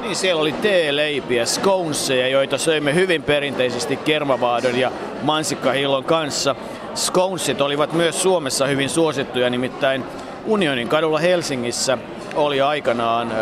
Niin, 0.00 0.16
siellä 0.16 0.42
oli 0.42 0.52
teeleipiä, 0.52 1.46
sconeseja, 1.46 2.28
joita 2.28 2.58
söimme 2.58 2.94
hyvin 2.94 3.22
perinteisesti 3.22 3.96
kermavaadon 3.96 4.78
ja 4.78 4.92
mansikkahillon 5.22 6.04
kanssa. 6.04 6.54
Sconesit 6.94 7.60
olivat 7.60 7.92
myös 7.92 8.22
Suomessa 8.22 8.66
hyvin 8.66 8.88
suosittuja, 8.88 9.50
nimittäin 9.50 10.04
Unionin 10.46 10.88
kadulla 10.88 11.18
Helsingissä 11.18 11.98
oli 12.34 12.60
aikanaan 12.60 13.32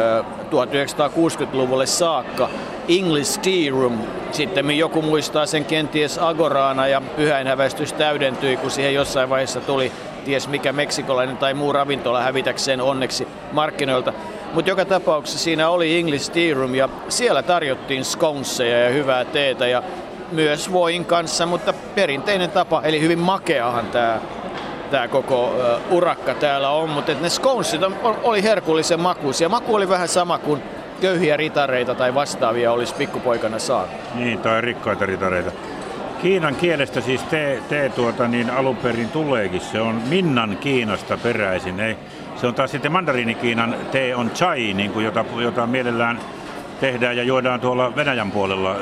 1960-luvulle 0.50 1.86
saakka 1.86 2.48
English 2.88 3.40
Tea 3.40 3.70
Room. 3.70 3.98
Sitten 4.32 4.78
joku 4.78 5.02
muistaa 5.02 5.46
sen 5.46 5.64
kenties 5.64 6.18
Agoraana 6.18 6.86
ja 6.86 7.02
pyhäinhäväistys 7.16 7.92
täydentyi, 7.92 8.56
kun 8.56 8.70
siihen 8.70 8.94
jossain 8.94 9.28
vaiheessa 9.28 9.60
tuli 9.60 9.92
ties 10.24 10.48
mikä 10.48 10.72
meksikolainen 10.72 11.36
tai 11.36 11.54
muu 11.54 11.72
ravintola 11.72 12.22
hävitäkseen 12.22 12.80
onneksi 12.80 13.28
markkinoilta. 13.52 14.12
Mutta 14.54 14.70
joka 14.70 14.84
tapauksessa 14.84 15.38
siinä 15.38 15.68
oli 15.68 15.98
English 15.98 16.32
Tea 16.32 16.54
Room 16.54 16.74
ja 16.74 16.88
siellä 17.08 17.42
tarjottiin 17.42 18.04
sconeseja 18.04 18.78
ja 18.78 18.90
hyvää 18.90 19.24
teetä 19.24 19.66
ja 19.66 19.82
myös 20.32 20.72
voin 20.72 21.04
kanssa, 21.04 21.46
mutta 21.46 21.72
perinteinen 21.94 22.50
tapa, 22.50 22.82
eli 22.82 23.00
hyvin 23.00 23.18
makeahan 23.18 23.86
tämä 23.86 24.20
tämä 24.90 25.08
koko 25.08 25.54
urakka 25.90 26.34
täällä 26.34 26.70
on, 26.70 26.90
mutta 26.90 27.12
ne 27.20 27.28
sconesit 27.28 27.80
oli 28.22 28.42
herkullisen 28.42 29.00
makuisia. 29.00 29.48
Maku 29.48 29.74
oli 29.74 29.88
vähän 29.88 30.08
sama 30.08 30.38
kuin 30.38 30.62
köyhiä 31.00 31.36
ritareita 31.36 31.94
tai 31.94 32.14
vastaavia 32.14 32.72
olisi 32.72 32.94
pikkupoikana 32.94 33.58
saanut. 33.58 33.90
Niin, 34.14 34.38
tai 34.38 34.60
rikkaita 34.60 35.06
ritareita. 35.06 35.50
Kiinan 36.22 36.54
kielestä 36.54 37.00
siis 37.00 37.22
te, 37.22 37.62
te 37.68 37.92
tuota, 37.94 38.28
niin 38.28 38.50
alun 38.50 38.76
perin 38.76 39.08
tuleekin. 39.08 39.60
Se 39.60 39.80
on 39.80 39.94
Minnan 40.08 40.56
Kiinasta 40.60 41.16
peräisin. 41.16 41.80
Ei, 41.80 41.96
se 42.40 42.46
on 42.46 42.54
taas 42.54 42.70
sitten 42.70 42.92
mandariinikiinan 42.92 43.76
tee 43.92 44.14
on 44.14 44.30
chai, 44.30 44.72
niin 44.74 44.90
kuin 44.90 45.04
jota, 45.04 45.24
jota 45.38 45.66
mielellään 45.66 46.20
tehdään 46.80 47.16
ja 47.16 47.22
juodaan 47.22 47.60
tuolla 47.60 47.96
Venäjän 47.96 48.30
puolella. 48.30 48.76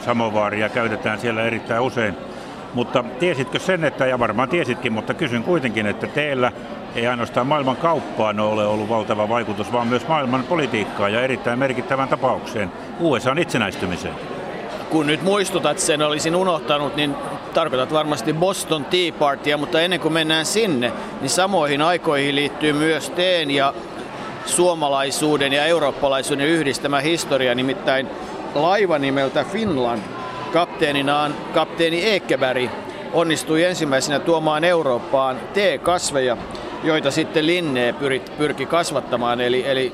Samovaaria 0.00 0.68
käytetään 0.68 1.20
siellä 1.20 1.42
erittäin 1.42 1.82
usein. 1.82 2.14
Mutta 2.74 3.04
tiesitkö 3.18 3.58
sen, 3.58 3.84
että, 3.84 4.06
ja 4.06 4.18
varmaan 4.18 4.48
tiesitkin, 4.48 4.92
mutta 4.92 5.14
kysyn 5.14 5.42
kuitenkin, 5.42 5.86
että 5.86 6.06
teillä 6.06 6.52
ei 6.94 7.06
ainoastaan 7.06 7.46
maailman 7.46 7.76
kauppaan 7.76 8.40
ole 8.40 8.66
ollut 8.66 8.88
valtava 8.88 9.28
vaikutus, 9.28 9.72
vaan 9.72 9.86
myös 9.88 10.08
maailman 10.08 10.44
politiikkaan 10.44 11.12
ja 11.12 11.22
erittäin 11.22 11.58
merkittävän 11.58 12.08
tapaukseen 12.08 12.72
USAn 13.00 13.38
itsenäistymiseen. 13.38 14.14
Kun 14.92 15.06
nyt 15.06 15.22
muistutat 15.22 15.78
sen, 15.78 16.02
olisin 16.02 16.36
unohtanut, 16.36 16.96
niin 16.96 17.14
tarkoitat 17.54 17.92
varmasti 17.92 18.32
Boston 18.32 18.84
Tea 18.84 19.12
Partya, 19.12 19.56
mutta 19.56 19.80
ennen 19.80 20.00
kuin 20.00 20.12
mennään 20.12 20.46
sinne, 20.46 20.92
niin 21.20 21.30
samoihin 21.30 21.82
aikoihin 21.82 22.34
liittyy 22.34 22.72
myös 22.72 23.10
teen 23.10 23.50
ja 23.50 23.74
suomalaisuuden 24.46 25.52
ja 25.52 25.64
eurooppalaisuuden 25.64 26.46
yhdistämä 26.46 27.00
historia, 27.00 27.54
nimittäin 27.54 28.08
laiva 28.54 28.98
nimeltä 28.98 29.44
Finland 29.44 30.02
kapteeninaan 30.52 31.34
kapteeni 31.54 32.04
Eekkeberg 32.04 32.70
onnistui 33.12 33.64
ensimmäisenä 33.64 34.18
tuomaan 34.18 34.64
Eurooppaan 34.64 35.40
T-kasveja, 35.54 36.36
joita 36.84 37.10
sitten 37.10 37.46
Linne 37.46 37.94
pyrki 38.38 38.66
kasvattamaan. 38.66 39.40
Eli, 39.40 39.66
eli 39.66 39.92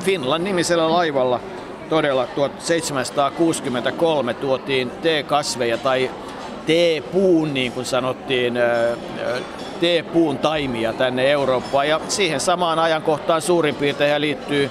Finland 0.00 0.44
nimisellä 0.44 0.92
laivalla 0.92 1.40
todella 1.88 2.26
1763 2.26 4.34
tuotiin 4.34 4.90
T-kasveja 4.90 5.78
tai 5.78 6.10
T-puun, 6.66 7.54
niin 7.54 7.72
kuin 7.72 7.86
sanottiin, 7.86 8.54
T-puun 9.80 10.38
taimia 10.38 10.92
tänne 10.92 11.30
Eurooppaan. 11.30 11.88
Ja 11.88 12.00
siihen 12.08 12.40
samaan 12.40 12.78
ajankohtaan 12.78 13.42
suurin 13.42 13.74
piirtein 13.74 14.20
liittyy 14.20 14.70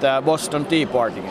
tämä 0.00 0.22
Boston 0.22 0.64
Tea 0.64 0.86
Party. 0.86 1.22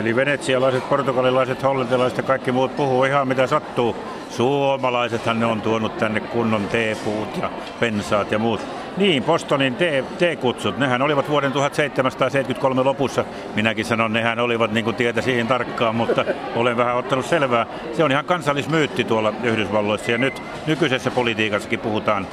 Eli 0.00 0.16
venetsialaiset, 0.16 0.88
portugalilaiset, 0.88 1.62
hollantilaiset 1.62 2.18
ja 2.18 2.22
kaikki 2.22 2.52
muut 2.52 2.76
puhuu 2.76 3.04
ihan 3.04 3.28
mitä 3.28 3.46
sattuu. 3.46 3.96
Suomalaisethan 4.30 5.40
ne 5.40 5.46
on 5.46 5.62
tuonut 5.62 5.98
tänne 5.98 6.20
kunnon 6.20 6.68
teepuut 6.68 7.36
ja 7.42 7.50
pensaat 7.80 8.32
ja 8.32 8.38
muut. 8.38 8.60
Niin, 8.96 9.24
Bostonin 9.24 9.76
teekutsut, 10.18 10.78
nehän 10.78 11.02
olivat 11.02 11.28
vuoden 11.28 11.52
1773 11.52 12.82
lopussa. 12.82 13.24
Minäkin 13.54 13.84
sanon, 13.84 14.12
nehän 14.12 14.38
olivat 14.38 14.72
niin 14.72 14.84
kuin 14.84 14.96
tietä 14.96 15.22
siihen 15.22 15.46
tarkkaan, 15.46 15.96
mutta 15.96 16.24
olen 16.56 16.76
vähän 16.76 16.96
ottanut 16.96 17.26
selvää. 17.26 17.66
Se 17.92 18.04
on 18.04 18.10
ihan 18.10 18.24
kansallismyytti 18.24 19.04
tuolla 19.04 19.32
Yhdysvalloissa 19.42 20.10
ja 20.10 20.18
nyt 20.18 20.42
nykyisessä 20.66 21.10
politiikassakin 21.10 21.80
puhutaan 21.80 22.26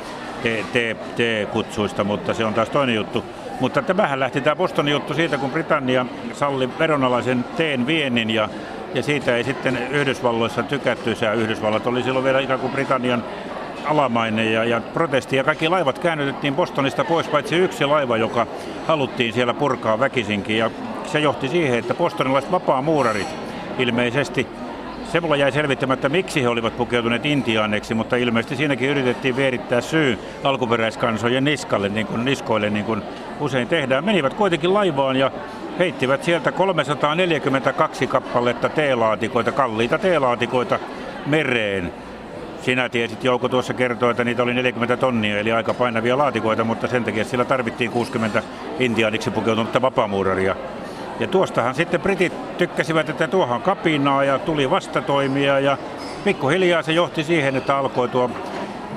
T-kutsuista, 1.16 2.04
mutta 2.04 2.34
se 2.34 2.46
on 2.46 2.54
taas 2.54 2.70
toinen 2.70 2.96
juttu. 2.96 3.24
Mutta 3.60 3.82
tämähän 3.82 4.20
lähti 4.20 4.42
tämä 4.42 4.56
Bostonin 4.56 4.92
juttu 4.92 5.14
siitä, 5.14 5.38
kun 5.38 5.52
Britannia 5.52 6.06
salli 6.34 6.70
veronalaisen 6.80 7.46
teen 7.58 7.88
viennin 7.88 8.30
ja, 8.30 8.50
ja 8.94 9.04
siitä 9.04 9.36
ei 9.36 9.44
sitten 9.44 9.78
Yhdysvalloissa 9.92 10.64
tykätty. 10.64 11.16
Ja 11.22 11.34
Yhdysvallat 11.34 11.88
oli 11.88 12.04
silloin 12.04 12.26
vielä 12.26 12.40
ikään 12.40 12.60
kuin 12.60 12.72
Britannian 12.72 13.24
alamainen 13.90 14.54
ja, 14.54 14.64
ja 14.64 14.82
protesti 14.94 15.36
ja 15.36 15.44
kaikki 15.44 15.70
laivat 15.70 16.00
käännytettiin 16.00 16.56
Bostonista 16.56 17.04
pois, 17.04 17.28
paitsi 17.28 17.56
yksi 17.56 17.86
laiva, 17.86 18.18
joka 18.18 18.48
haluttiin 18.88 19.34
siellä 19.34 19.54
purkaa 19.54 20.00
väkisinkin 20.00 20.58
ja 20.58 20.72
se 21.06 21.20
johti 21.20 21.48
siihen, 21.48 21.80
että 21.80 21.94
bostonilaiset 21.94 22.52
vapaa-muurarit 22.52 23.28
ilmeisesti 23.80 24.48
se 25.12 25.20
mulla 25.20 25.36
jäi 25.36 25.52
selvittämättä, 25.52 26.10
miksi 26.10 26.44
he 26.44 26.48
olivat 26.48 26.78
pukeutuneet 26.78 27.26
intiaaneksi, 27.26 27.94
mutta 27.94 28.16
ilmeisesti 28.16 28.56
siinäkin 28.56 28.90
yritettiin 28.90 29.36
vierittää 29.36 29.82
syy 29.82 30.20
alkuperäiskansojen 30.44 31.44
niskalle, 31.44 31.90
niin 31.90 32.08
kuin 32.08 32.26
niskoille, 32.26 32.70
niin 32.70 32.86
kuin 32.86 33.02
usein 33.40 33.68
tehdään. 33.68 34.06
Menivät 34.06 34.34
kuitenkin 34.34 34.74
laivaan 34.74 35.16
ja 35.16 35.32
heittivät 35.80 36.24
sieltä 36.24 36.52
342 36.52 38.08
kappaletta 38.08 38.70
teelaatikoita, 38.70 39.52
kalliita 39.52 39.98
teelaatikoita 39.98 40.80
mereen. 41.26 41.94
Sinä 42.62 42.90
tiesit, 42.90 43.24
Jouko 43.24 43.50
tuossa 43.50 43.74
kertoi, 43.74 44.12
että 44.12 44.24
niitä 44.24 44.44
oli 44.44 44.54
40 44.54 44.98
tonnia, 44.98 45.40
eli 45.40 45.52
aika 45.52 45.74
painavia 45.74 46.18
laatikoita, 46.18 46.64
mutta 46.64 46.88
sen 46.88 47.04
takia 47.04 47.26
sillä 47.26 47.46
tarvittiin 47.46 47.92
60 47.92 48.44
intiaaniksi 48.80 49.32
pukeutunutta 49.32 49.82
vapaamuuraria. 49.82 50.56
Ja 51.20 51.28
tuostahan 51.28 51.76
sitten 51.76 52.02
britit 52.02 52.58
tykkäsivät, 52.58 53.10
että 53.10 53.28
tuohan 53.28 53.62
kapinaa 53.62 54.24
ja 54.24 54.40
tuli 54.40 54.70
vastatoimia 54.70 55.60
ja 55.60 55.78
pikkuhiljaa 56.24 56.82
se 56.82 56.92
johti 56.92 57.24
siihen, 57.24 57.56
että 57.56 57.78
alkoi 57.78 58.10
tuo 58.10 58.30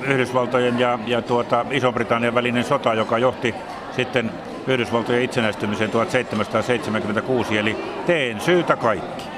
Yhdysvaltojen 0.02 0.78
ja, 0.78 0.98
ja 1.06 1.22
tuota 1.22 1.64
Iso-Britannian 1.70 2.34
välinen 2.34 2.64
sota, 2.64 2.94
joka 2.94 3.18
johti 3.18 3.54
sitten 3.96 4.30
Yhdysvaltojen 4.66 5.22
itsenäistymiseen 5.22 5.90
1776, 5.90 7.58
eli 7.58 7.76
teen 8.06 8.40
syytä 8.40 8.76
kaikki. 8.76 9.31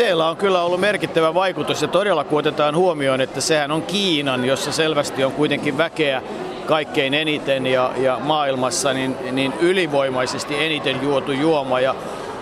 Teillä 0.00 0.28
on 0.28 0.36
kyllä 0.36 0.62
ollut 0.62 0.80
merkittävä 0.80 1.34
vaikutus 1.34 1.82
ja 1.82 1.88
todella 1.88 2.24
kun 2.24 2.38
otetaan 2.38 2.76
huomioon, 2.76 3.20
että 3.20 3.40
sehän 3.40 3.70
on 3.70 3.82
Kiinan, 3.82 4.44
jossa 4.44 4.72
selvästi 4.72 5.24
on 5.24 5.32
kuitenkin 5.32 5.78
väkeä 5.78 6.22
kaikkein 6.66 7.14
eniten 7.14 7.66
ja, 7.66 7.92
ja 7.96 8.18
maailmassa 8.22 8.92
niin, 8.92 9.16
niin 9.32 9.52
ylivoimaisesti 9.60 10.64
eniten 10.64 11.02
juotu 11.02 11.32
juoma. 11.32 11.80
Ja 11.80 11.94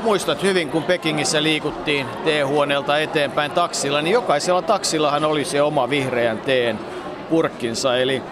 muistat 0.02 0.42
hyvin, 0.42 0.68
kun 0.68 0.82
Pekingissä 0.82 1.42
liikuttiin 1.42 2.06
teehuoneelta 2.24 2.98
eteenpäin 2.98 3.50
taksilla, 3.50 4.02
niin 4.02 4.14
jokaisella 4.14 4.62
taksillahan 4.62 5.24
oli 5.24 5.44
se 5.44 5.62
oma 5.62 5.90
vihreän 5.90 6.38
teen 6.38 6.78
purkkinsa. 7.30 7.96
Eli 7.96 8.22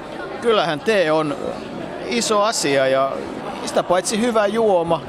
kyllähän 0.41 0.81
tee 0.81 1.13
on 1.13 1.37
iso 2.07 2.43
asia 2.43 2.87
ja 2.87 3.13
sitä 3.65 3.83
paitsi 3.83 4.21
hyvä 4.21 4.47
juoma. 4.47 5.01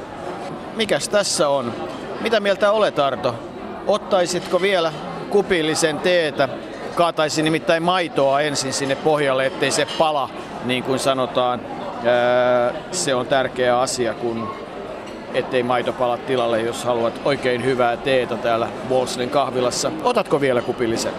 Mikäs 0.76 1.08
tässä 1.08 1.48
on? 1.48 1.72
Mitä 2.20 2.40
mieltä 2.40 2.72
olet 2.72 2.98
Arto? 2.98 3.47
Ottaisitko 3.88 4.62
vielä 4.62 4.92
kupillisen 5.30 5.98
teetä? 5.98 6.48
Kaataisi 6.94 7.42
nimittäin 7.42 7.82
maitoa 7.82 8.40
ensin 8.40 8.72
sinne 8.72 8.94
pohjalle, 8.94 9.46
ettei 9.46 9.70
se 9.70 9.86
pala, 9.98 10.30
niin 10.64 10.82
kuin 10.82 10.98
sanotaan. 10.98 11.60
Se 12.90 13.14
on 13.14 13.26
tärkeä 13.26 13.80
asia, 13.80 14.14
kun 14.14 14.48
ettei 15.34 15.62
maito 15.62 15.92
pala 15.92 16.16
tilalle, 16.16 16.60
jos 16.60 16.84
haluat 16.84 17.20
oikein 17.24 17.64
hyvää 17.64 17.96
teetä 17.96 18.36
täällä 18.36 18.68
Wolselin 18.90 19.30
kahvilassa. 19.30 19.92
Otatko 20.04 20.40
vielä 20.40 20.62
kupillisen? 20.62 21.12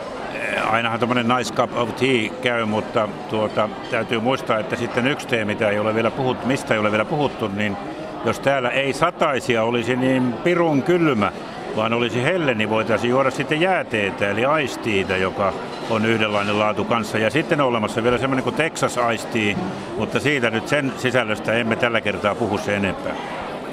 Ainahan 0.69 0.99
tämmöinen 0.99 1.27
nice 1.27 1.53
cup 1.53 1.77
of 1.77 1.95
tea 1.95 2.29
käy, 2.41 2.65
mutta 2.65 3.09
tuota, 3.29 3.69
täytyy 3.91 4.19
muistaa, 4.19 4.59
että 4.59 4.75
sitten 4.75 5.07
yksi 5.07 5.27
tee, 5.27 5.45
mitä 5.45 5.69
ei 5.69 5.79
ole 5.79 5.95
vielä 5.95 6.11
puhuttu, 6.11 6.47
mistä 6.47 6.73
ei 6.73 6.79
ole 6.79 6.91
vielä 6.91 7.05
puhuttu, 7.05 7.47
niin 7.47 7.77
jos 8.25 8.39
täällä 8.39 8.69
ei 8.69 8.93
sataisia 8.93 9.63
olisi 9.63 9.95
niin 9.95 10.33
pirun 10.33 10.83
kylmä, 10.83 11.31
vaan 11.75 11.93
olisi 11.93 12.23
helle, 12.23 12.53
niin 12.53 12.69
voitaisiin 12.69 13.11
juoda 13.11 13.31
sitten 13.31 13.61
jääteetä, 13.61 14.29
eli 14.29 14.45
aistiita, 14.45 15.17
joka 15.17 15.53
on 15.89 16.05
yhdenlainen 16.05 16.59
laatu 16.59 16.85
kanssa. 16.85 17.17
Ja 17.17 17.29
sitten 17.29 17.61
on 17.61 17.67
olemassa 17.67 18.03
vielä 18.03 18.17
semmoinen 18.17 18.43
kuin 18.43 18.55
Texas 18.55 18.95
Ice 19.13 19.55
mutta 19.97 20.19
siitä 20.19 20.49
nyt 20.49 20.67
sen 20.67 20.93
sisällöstä 20.97 21.53
emme 21.53 21.75
tällä 21.75 22.01
kertaa 22.01 22.35
puhu 22.35 22.57
se 22.57 22.75
enempää. 22.75 23.15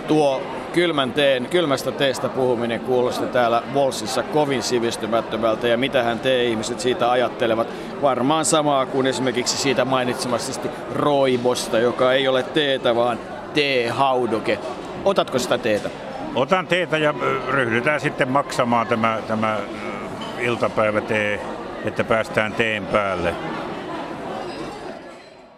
Tuo 0.08 0.42
kylmän 0.72 1.12
teen, 1.12 1.46
kylmästä 1.46 1.92
teestä 1.92 2.28
puhuminen 2.28 2.80
kuulosti 2.80 3.26
täällä 3.26 3.62
Volsissa 3.74 4.22
kovin 4.22 4.62
sivistymättömältä 4.62 5.68
ja 5.68 5.76
mitähän 5.76 6.18
te-ihmiset 6.18 6.80
siitä 6.80 7.10
ajattelevat. 7.10 7.68
Varmaan 8.02 8.44
samaa 8.44 8.86
kuin 8.86 9.06
esimerkiksi 9.06 9.56
siitä 9.56 9.84
mainitsemasti 9.84 10.68
roibosta, 10.94 11.78
joka 11.78 12.12
ei 12.12 12.28
ole 12.28 12.42
teetä, 12.42 12.94
vaan 12.94 13.18
teehaudoke. 13.54 14.58
Otatko 15.04 15.38
sitä 15.38 15.58
teetä? 15.58 16.05
Otan 16.36 16.66
teetä 16.66 16.98
ja 16.98 17.14
ryhdytään 17.48 18.00
sitten 18.00 18.28
maksamaan 18.28 18.86
tämä, 18.86 19.18
tämä 19.28 19.58
iltapäivätee, 20.38 21.40
että 21.84 22.04
päästään 22.04 22.52
teen 22.52 22.86
päälle. 22.86 23.34